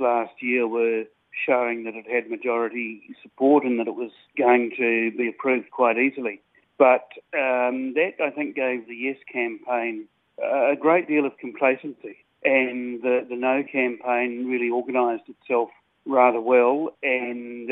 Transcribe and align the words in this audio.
last 0.00 0.32
year 0.40 0.66
were 0.66 1.04
showing 1.44 1.84
that 1.84 1.94
it 1.94 2.06
had 2.10 2.30
majority 2.30 3.02
support 3.22 3.64
and 3.64 3.78
that 3.78 3.86
it 3.86 3.94
was 3.94 4.10
going 4.38 4.70
to 4.76 5.10
be 5.16 5.28
approved 5.28 5.70
quite 5.70 5.98
easily. 5.98 6.40
But 6.78 7.08
um, 7.34 7.94
that, 7.94 8.12
I 8.22 8.30
think, 8.30 8.54
gave 8.54 8.86
the 8.86 8.94
Yes 8.96 9.16
campaign 9.32 10.06
a 10.42 10.76
great 10.78 11.08
deal 11.08 11.26
of 11.26 11.36
complacency. 11.38 12.24
And 12.44 13.02
the, 13.02 13.26
the 13.28 13.36
No 13.36 13.64
campaign 13.64 14.46
really 14.46 14.70
organised 14.70 15.24
itself 15.28 15.70
rather 16.04 16.40
well 16.40 16.90
and 17.02 17.70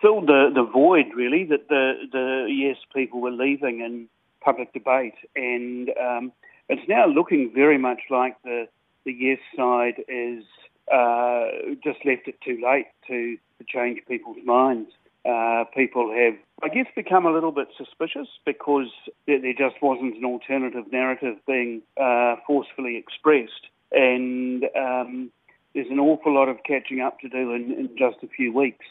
filled 0.00 0.26
the, 0.26 0.50
the 0.52 0.64
void, 0.64 1.06
really, 1.14 1.44
that 1.44 1.68
the, 1.68 1.92
the 2.10 2.46
Yes 2.50 2.76
people 2.94 3.20
were 3.20 3.30
leaving 3.30 3.80
in 3.80 4.08
public 4.40 4.72
debate. 4.72 5.14
And 5.36 5.90
um, 6.00 6.32
it's 6.68 6.88
now 6.88 7.06
looking 7.06 7.52
very 7.54 7.78
much 7.78 8.00
like 8.10 8.36
the, 8.42 8.66
the 9.04 9.12
Yes 9.12 9.38
side 9.56 10.02
is 10.08 10.44
uh, 10.92 11.74
just 11.82 12.04
left 12.04 12.28
it 12.28 12.40
too 12.44 12.60
late 12.64 12.86
to, 13.06 13.36
to 13.58 13.64
change 13.66 14.00
people's 14.08 14.38
minds. 14.44 14.90
Uh, 15.28 15.64
people 15.74 16.12
have, 16.16 16.34
I 16.62 16.74
guess, 16.74 16.86
become 16.94 17.26
a 17.26 17.32
little 17.32 17.52
bit 17.52 17.68
suspicious 17.76 18.28
because 18.46 18.90
there, 19.26 19.40
there 19.40 19.52
just 19.52 19.82
wasn't 19.82 20.16
an 20.16 20.24
alternative 20.24 20.84
narrative 20.90 21.36
being 21.46 21.82
uh, 22.00 22.36
forcefully 22.46 22.96
expressed. 22.96 23.66
And 23.92 24.64
um, 24.76 25.30
there's 25.74 25.90
an 25.90 25.98
awful 25.98 26.34
lot 26.34 26.48
of 26.48 26.58
catching 26.66 27.00
up 27.00 27.20
to 27.20 27.28
do 27.28 27.52
in, 27.52 27.72
in 27.72 27.88
just 27.98 28.22
a 28.22 28.28
few 28.28 28.52
weeks. 28.52 28.84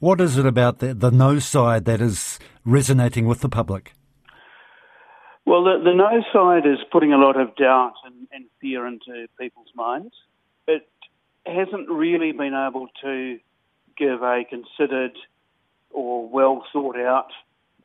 What 0.00 0.20
is 0.20 0.36
it 0.36 0.44
about 0.44 0.80
the, 0.80 0.92
the 0.92 1.10
no 1.10 1.38
side 1.38 1.86
that 1.86 2.00
is 2.00 2.38
resonating 2.64 3.26
with 3.26 3.40
the 3.40 3.48
public? 3.48 3.92
Well, 5.46 5.64
the, 5.64 5.78
the 5.84 5.94
no 5.94 6.22
side 6.32 6.66
is 6.66 6.78
putting 6.90 7.12
a 7.12 7.18
lot 7.18 7.40
of 7.40 7.54
doubt 7.56 7.94
and, 8.04 8.28
and 8.32 8.44
fear 8.60 8.86
into 8.86 9.28
people's 9.38 9.72
minds. 9.74 10.14
It 10.66 10.86
hasn't 11.46 11.88
really 11.88 12.32
been 12.32 12.54
able 12.54 12.88
to 13.02 13.38
give 13.96 14.22
a 14.22 14.44
considered 14.48 15.16
or 15.90 16.28
well 16.28 16.64
thought 16.72 16.98
out 16.98 17.30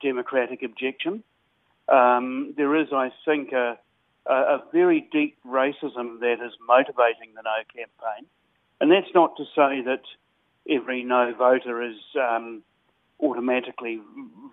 democratic 0.02 0.64
objection. 0.64 1.24
Um, 1.88 2.54
there 2.58 2.76
is, 2.76 2.88
I 2.94 3.12
think, 3.26 3.52
a, 3.52 3.78
a, 4.26 4.64
very 4.72 5.08
deep 5.12 5.38
racism 5.46 6.20
that 6.20 6.38
is 6.46 6.54
motivating 6.68 7.34
the 7.36 7.42
No 7.44 7.64
campaign. 7.74 8.28
And 8.80 8.92
that's 8.92 9.14
not 9.14 9.36
to 9.38 9.44
say 9.56 9.82
that 9.86 10.04
every 10.70 11.04
No 11.04 11.34
voter 11.38 11.82
is 11.82 11.98
um, 12.16 12.64
automatically 13.20 14.00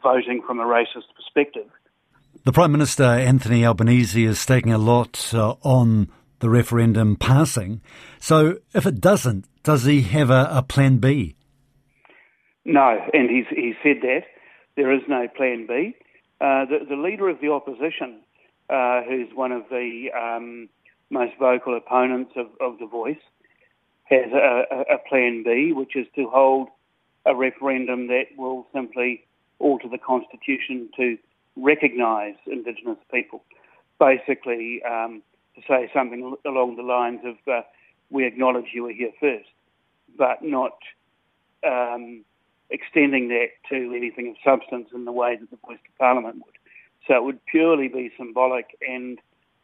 voting 0.02 0.42
from 0.46 0.60
a 0.60 0.64
racist 0.64 1.14
perspective. 1.14 1.68
The 2.44 2.52
Prime 2.52 2.72
Minister, 2.72 3.04
Anthony 3.04 3.64
Albanese, 3.64 4.24
is 4.24 4.38
staking 4.38 4.72
a 4.72 4.78
lot 4.78 5.32
uh, 5.34 5.56
on 5.62 6.08
the 6.40 6.50
referendum 6.50 7.16
passing. 7.16 7.80
So 8.18 8.58
if 8.74 8.86
it 8.86 9.00
doesn't, 9.00 9.46
does 9.62 9.84
he 9.84 10.02
have 10.02 10.30
a, 10.30 10.48
a 10.50 10.62
plan 10.62 10.98
B? 10.98 11.36
No, 12.64 12.98
and 13.12 13.30
he's, 13.30 13.46
he 13.48 13.74
said 13.82 14.02
that. 14.02 14.22
There 14.76 14.92
is 14.92 15.02
no 15.08 15.28
plan 15.28 15.66
B. 15.66 15.96
Uh, 16.40 16.66
the, 16.66 16.78
the, 16.88 16.96
leader 16.96 17.28
of 17.28 17.40
the 17.40 17.50
opposition, 17.50 18.20
uh, 18.68 19.02
who's 19.02 19.28
one 19.34 19.52
of 19.52 19.62
the 19.70 20.08
um, 20.14 20.68
most 21.08 21.32
vocal 21.38 21.76
opponents 21.76 22.32
of, 22.36 22.46
of 22.60 22.78
the 22.78 22.86
voice, 22.86 23.16
has 24.04 24.30
a, 24.32 24.94
a, 24.94 24.98
plan 25.08 25.42
B, 25.44 25.72
which 25.72 25.96
is 25.96 26.06
to 26.14 26.28
hold 26.28 26.68
a 27.24 27.34
referendum 27.34 28.08
that 28.08 28.24
will 28.36 28.66
simply 28.72 29.24
alter 29.58 29.88
the 29.88 29.98
constitution 29.98 30.90
to 30.96 31.16
recognise 31.56 32.34
Indigenous 32.46 32.98
people. 33.10 33.42
Basically, 33.98 34.82
um, 34.82 35.22
to 35.56 35.62
say 35.66 35.90
something 35.92 36.36
along 36.44 36.76
the 36.76 36.82
lines 36.82 37.20
of, 37.24 37.36
uh, 37.48 37.62
"We 38.10 38.24
acknowledge 38.24 38.66
you 38.72 38.84
were 38.84 38.92
here 38.92 39.12
first, 39.20 39.50
but 40.16 40.42
not 40.42 40.78
um, 41.66 42.24
extending 42.70 43.28
that 43.28 43.48
to 43.68 43.94
anything 43.94 44.28
of 44.28 44.36
substance 44.44 44.88
in 44.94 45.04
the 45.04 45.12
way 45.12 45.36
that 45.36 45.50
the 45.50 45.56
voice 45.66 45.78
of 45.88 45.98
Parliament 45.98 46.36
would. 46.36 46.54
So 47.06 47.14
it 47.14 47.24
would 47.24 47.44
purely 47.46 47.88
be 47.88 48.10
symbolic. 48.16 48.76
And 48.86 49.18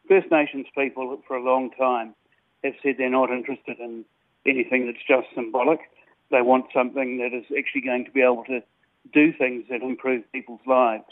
First 0.07 0.31
Nations 0.31 0.67
people 0.75 1.21
for 1.27 1.35
a 1.35 1.43
long 1.43 1.71
time 1.71 2.15
have 2.63 2.73
said 2.81 2.95
they're 2.97 3.09
not 3.09 3.29
interested 3.29 3.79
in 3.79 4.05
anything 4.45 4.85
that's 4.85 5.05
just 5.07 5.27
symbolic. 5.35 5.79
They 6.31 6.41
want 6.41 6.67
something 6.73 7.17
that 7.17 7.33
is 7.33 7.45
actually 7.57 7.81
going 7.81 8.05
to 8.05 8.11
be 8.11 8.21
able 8.21 8.43
to 8.45 8.63
do 9.11 9.33
things 9.33 9.65
that 9.69 9.81
improve 9.81 10.29
people's 10.31 10.65
lives. 10.65 11.03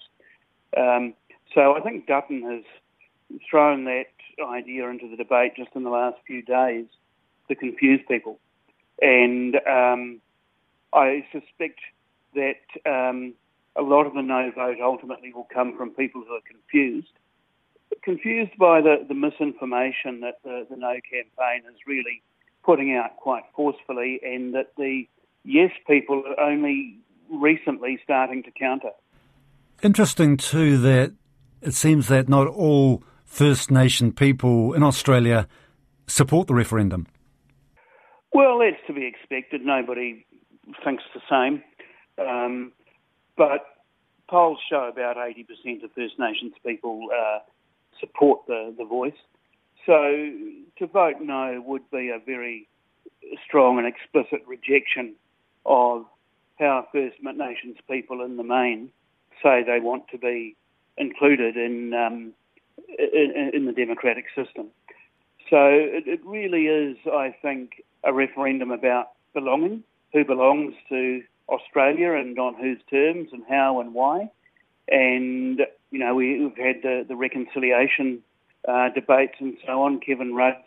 Um, 0.78 1.14
so 1.54 1.76
I 1.76 1.82
think 1.82 2.08
Dutton 2.08 2.42
has 2.44 2.64
thrown 3.50 3.84
that 3.86 4.08
idea 4.42 4.90
into 4.90 5.10
the 5.10 5.18
debate 5.18 5.54
just 5.56 5.70
in 5.76 5.84
the 5.84 5.90
last 5.90 6.18
few 6.26 6.42
days 6.42 6.86
to 7.48 7.56
confuse 7.56 8.02
people. 8.08 8.40
And 9.02 9.56
um, 9.68 10.22
I 10.94 11.26
suspect 11.32 11.80
that 12.36 12.62
um, 12.86 13.34
a 13.76 13.82
lot 13.82 14.06
of 14.06 14.14
the 14.14 14.22
no 14.22 14.52
vote 14.56 14.78
ultimately 14.82 15.34
will 15.34 15.48
come 15.54 15.78
from 15.78 15.92
people 15.92 16.24
who 16.28 16.34
are 16.34 16.42
confused. 16.48 17.14
Confused 18.04 18.58
by 18.58 18.82
the, 18.82 19.06
the 19.08 19.14
misinformation 19.14 20.22
that 20.22 20.40
the, 20.44 20.66
the 20.70 20.78
no 20.78 20.94
campaign 21.10 21.64
is 21.70 21.80
really 21.86 22.22
putting 22.64 22.96
out 22.96 23.18
quite 23.18 23.44
forcefully, 23.56 24.20
and 24.24 24.54
that 24.54 24.72
the 24.78 25.08
yes 25.44 25.72
people 25.88 26.24
are 26.26 26.40
only 26.40 26.98
recently 27.30 28.00
starting 28.04 28.44
to 28.44 28.52
counter. 28.52 28.92
Interesting, 29.82 30.38
too, 30.38 30.78
that 30.78 31.14
it 31.62 31.74
seems 31.74 32.08
that 32.08 32.30
not 32.30 32.48
all 32.48 33.04
First 33.32 33.72
Nation 33.72 34.12
people 34.12 34.74
in 34.74 34.84
Australia 34.84 35.48
support 36.06 36.50
the 36.50 36.54
referendum. 36.54 37.08
Well, 38.34 38.60
that's 38.60 38.86
to 38.88 38.94
be 38.94 39.06
expected. 39.06 39.62
Nobody 39.66 40.26
thinks 40.84 41.04
the 41.16 41.22
same. 41.30 41.64
Um, 42.20 42.74
but 43.38 43.66
polls 44.30 44.60
show 44.70 44.90
about 44.92 45.16
80% 45.16 45.82
of 45.82 45.94
First 45.94 46.20
Nations 46.20 46.52
people 46.66 47.08
uh, 47.18 47.40
support 48.02 48.42
the, 48.48 48.76
the 48.78 48.84
voice. 48.84 49.14
So 49.86 49.94
to 50.80 50.88
vote 50.88 51.22
no 51.22 51.64
would 51.66 51.90
be 51.90 52.10
a 52.10 52.20
very 52.20 52.68
strong 53.48 53.78
and 53.78 53.88
explicit 53.88 54.46
rejection 54.46 55.16
of 55.66 56.06
how 56.60 56.86
First 56.92 57.16
Nations 57.24 57.78
people 57.90 58.26
in 58.26 58.36
the 58.36 58.44
main 58.44 58.90
say 59.42 59.64
they 59.64 59.80
want 59.80 60.10
to 60.10 60.18
be 60.18 60.58
included 60.98 61.56
in, 61.56 61.94
um, 61.94 62.34
in, 62.98 63.52
in, 63.54 63.66
the 63.66 63.72
democratic 63.72 64.26
system. 64.36 64.68
So 65.50 65.68
it, 65.68 66.08
it 66.08 66.22
really 66.26 66.66
is, 66.66 66.98
I 67.06 67.36
think, 67.42 67.84
a 68.04 68.14
referendum 68.14 68.72
about 68.72 69.12
belonging 69.34 69.84
who 70.14 70.26
belongs 70.26 70.74
to 70.90 71.22
Australia 71.50 72.14
and 72.14 72.38
on 72.40 72.56
whose 72.56 72.80
terms 72.90 73.30
and 73.32 73.44
how 73.48 73.80
and 73.82 73.94
why. 73.94 74.30
And, 74.88 75.62
you 75.92 76.00
know, 76.00 76.16
we, 76.16 76.42
have 76.42 76.58
had 76.58 76.82
the, 76.84 77.06
the 77.08 77.16
reconciliation 77.16 78.22
uh, 78.68 78.90
debates 78.90 79.36
and 79.40 79.58
so 79.66 79.84
on. 79.84 80.00
Kevin 80.00 80.34
Rudd's 80.34 80.58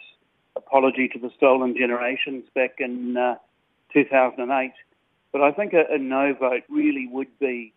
apology 0.56 1.08
to 1.08 1.18
the 1.18 1.30
stolen 1.36 1.76
generations 1.76 2.44
back 2.54 2.76
in 2.78 3.16
uh, 3.16 3.36
2008. 3.92 4.72
But 5.32 5.42
I 5.42 5.52
think 5.52 5.72
a, 5.72 5.84
a, 5.92 5.98
no 5.98 6.34
vote 6.34 6.62
really 6.68 7.08
would 7.10 7.38
be 7.38 7.72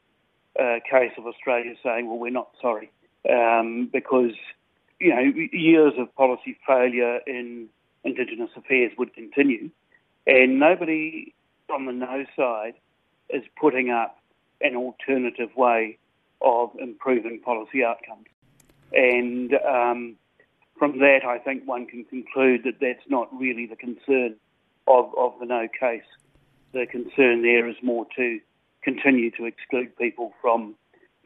a 0.59 0.79
case 0.89 1.11
of 1.17 1.25
Australia 1.25 1.73
saying, 1.83 2.07
well, 2.07 2.19
we're 2.19 2.31
not 2.31 2.49
sorry. 2.61 2.91
Um, 3.29 3.89
because, 3.91 4.33
you 4.99 5.09
know, 5.09 5.21
years 5.51 5.93
of 5.97 6.13
policy 6.15 6.57
failure 6.65 7.19
in 7.27 7.67
Indigenous 8.03 8.51
affairs 8.55 8.93
would 8.97 9.13
continue. 9.13 9.69
And 10.25 10.59
nobody 10.59 11.33
on 11.69 11.85
the 11.85 11.91
no 11.91 12.25
side 12.35 12.75
is 13.29 13.43
putting 13.59 13.89
up 13.89 14.17
an 14.61 14.75
alternative 14.75 15.49
way 15.55 15.97
of 16.41 16.71
improving 16.79 17.39
policy 17.39 17.83
outcomes. 17.83 18.27
And 18.93 19.53
um, 19.55 20.15
from 20.77 20.99
that, 20.99 21.25
I 21.25 21.39
think 21.39 21.67
one 21.67 21.85
can 21.85 22.05
conclude 22.05 22.63
that 22.63 22.79
that's 22.79 23.07
not 23.09 23.27
really 23.37 23.65
the 23.65 23.75
concern 23.75 24.35
of, 24.87 25.11
of 25.17 25.33
the 25.39 25.45
no 25.45 25.67
case. 25.67 26.07
The 26.73 26.85
concern 26.85 27.41
there 27.41 27.67
is 27.67 27.75
more 27.81 28.05
to 28.15 28.39
continue 28.81 29.31
to 29.31 29.45
exclude 29.45 29.97
people 29.97 30.33
from 30.41 30.75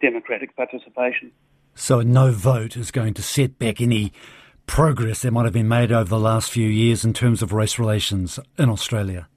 democratic 0.01 0.55
participation. 0.55 1.31
So, 1.81 1.97
a 1.97 2.03
no 2.03 2.31
vote 2.31 2.77
is 2.77 2.91
going 2.91 3.15
to 3.15 3.23
set 3.23 3.57
back 3.57 3.81
any 3.81 4.13
progress 4.67 5.23
that 5.23 5.31
might 5.31 5.45
have 5.45 5.53
been 5.53 5.67
made 5.67 5.91
over 5.91 6.07
the 6.07 6.19
last 6.19 6.51
few 6.51 6.69
years 6.69 7.03
in 7.03 7.11
terms 7.11 7.41
of 7.41 7.53
race 7.53 7.79
relations 7.79 8.37
in 8.59 8.69
Australia? 8.69 9.27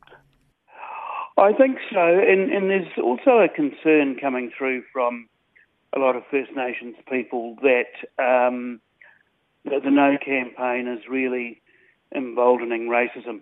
I 1.38 1.54
think 1.54 1.78
so, 1.90 2.04
and, 2.04 2.52
and 2.52 2.68
there's 2.68 2.98
also 3.02 3.38
a 3.38 3.48
concern 3.48 4.18
coming 4.20 4.52
through 4.58 4.82
from 4.92 5.26
a 5.96 5.98
lot 5.98 6.16
of 6.16 6.22
First 6.30 6.50
Nations 6.54 6.96
people 7.10 7.56
that, 7.62 7.88
um, 8.22 8.78
that 9.64 9.82
the 9.82 9.90
No 9.90 10.18
campaign 10.22 10.86
is 10.86 11.08
really 11.08 11.62
emboldening 12.14 12.90
racism. 12.90 13.40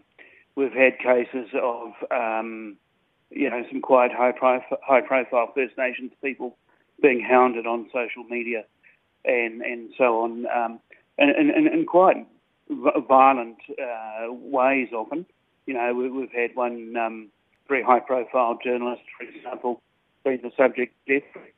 We've 0.54 0.72
had 0.72 1.00
cases 1.00 1.48
of, 1.60 1.88
um, 2.12 2.76
you 3.30 3.50
know, 3.50 3.64
some 3.68 3.80
quite 3.80 4.12
high, 4.12 4.32
high 4.80 5.00
profile 5.00 5.50
First 5.56 5.76
Nations 5.76 6.12
people 6.22 6.56
being 7.02 7.20
hounded 7.20 7.66
on 7.66 7.90
social 7.92 8.22
media 8.30 8.62
and, 9.24 9.62
and 9.62 9.90
so 9.96 10.22
on, 10.22 10.46
um, 10.46 10.80
and, 11.18 11.86
quite 11.86 12.26
violent 13.08 13.58
uh, 13.78 14.32
ways 14.32 14.88
often. 14.92 15.26
You 15.66 15.74
know, 15.74 15.94
we, 15.94 16.20
have 16.22 16.32
had 16.32 16.56
one 16.56 16.96
um, 16.96 17.28
very 17.68 17.82
high-profile 17.82 18.58
journalist, 18.64 19.02
for 19.16 19.24
example, 19.24 19.80
be 20.24 20.36
the 20.36 20.50
subject 20.56 20.94
of 20.94 21.14
death 21.14 21.30
threats, 21.32 21.48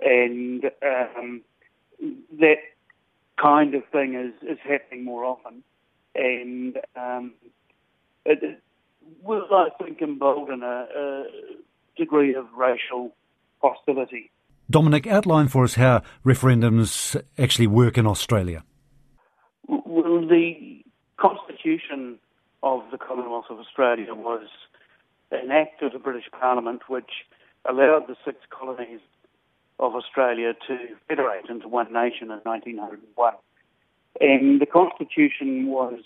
and 0.00 0.64
um, 0.82 1.42
that 2.40 2.58
kind 3.40 3.74
of 3.74 3.84
thing 3.92 4.14
is, 4.14 4.48
is 4.48 4.58
happening 4.66 5.04
more 5.04 5.24
often, 5.24 5.62
and 6.14 6.78
um, 6.96 7.32
it 8.24 8.60
will, 9.22 9.46
I 9.52 9.68
think, 9.82 10.00
embolden 10.00 10.62
a, 10.62 10.86
a 10.96 11.24
degree 11.96 12.34
of 12.34 12.46
racial 12.56 13.14
hostility. 13.62 14.30
Dominic, 14.68 15.06
outline 15.06 15.48
for 15.48 15.64
us 15.64 15.74
how 15.74 16.02
referendums 16.24 17.20
actually 17.38 17.68
work 17.68 17.96
in 17.96 18.06
Australia. 18.06 18.64
Well, 19.68 20.26
the 20.26 20.82
Constitution 21.18 22.18
of 22.62 22.82
the 22.90 22.98
Commonwealth 22.98 23.46
of 23.48 23.58
Australia 23.58 24.14
was 24.14 24.48
an 25.30 25.50
act 25.50 25.82
of 25.82 25.92
the 25.92 25.98
British 25.98 26.28
Parliament 26.32 26.82
which 26.88 27.10
allowed 27.68 28.06
the 28.08 28.16
six 28.24 28.38
colonies 28.50 29.00
of 29.78 29.94
Australia 29.94 30.54
to 30.66 30.78
federate 31.08 31.48
into 31.48 31.68
one 31.68 31.92
nation 31.92 32.30
in 32.30 32.40
1901. 32.42 33.34
And 34.20 34.60
the 34.60 34.66
Constitution 34.66 35.66
was 35.66 36.00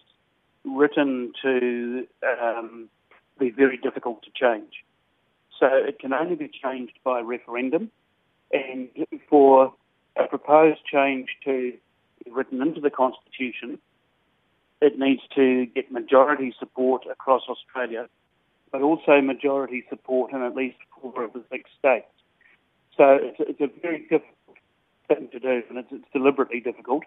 written 0.65 1.33
to 1.43 2.07
um, 2.25 2.89
be 3.39 3.51
very 3.51 3.77
difficult 3.77 4.23
to 4.25 4.31
change. 4.35 4.85
So 5.59 5.67
it 5.67 5.99
can 5.99 6.13
only 6.13 6.35
be 6.35 6.49
changed 6.49 6.99
by 7.05 7.21
referendum. 7.21 7.91
And 8.53 8.89
for 9.29 9.73
a 10.17 10.27
proposed 10.27 10.81
change 10.85 11.29
to 11.45 11.73
be 12.25 12.31
written 12.31 12.61
into 12.61 12.81
the 12.81 12.91
Constitution, 12.91 13.79
it 14.81 14.99
needs 14.99 15.23
to 15.35 15.67
get 15.67 15.93
majority 15.93 16.55
support 16.59 17.05
across 17.11 17.43
Australia, 17.49 18.09
but 18.73 18.83
also 18.83 19.21
majority 19.21 19.85
support 19.89 20.33
in 20.33 20.43
at 20.43 20.55
least 20.55 20.79
four 21.01 21.25
of 21.25 21.33
the 21.33 21.45
six 21.51 21.71
states. 21.79 22.07
So 22.97 23.19
it's, 23.21 23.37
it's 23.41 23.61
a 23.61 23.81
very 23.81 24.01
difficult 24.01 24.59
thing 25.09 25.29
to 25.33 25.39
do, 25.39 25.63
and 25.69 25.79
it's, 25.79 25.89
it's 25.91 26.05
deliberately 26.13 26.61
difficult. 26.61 27.05